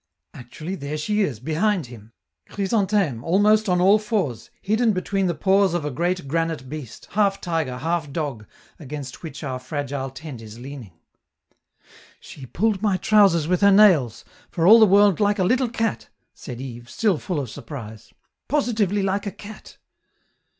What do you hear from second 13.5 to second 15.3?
her nails, for all the world